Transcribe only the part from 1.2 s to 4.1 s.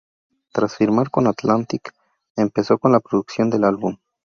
Atlantic, empezó con la producción del álbum.